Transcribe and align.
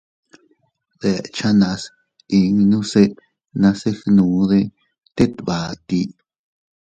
Dechanas 1.01 1.81
innuse 2.39 3.03
nase 3.61 3.89
gnude 4.11 4.61
tet 5.15 5.33
bati. 5.47 6.01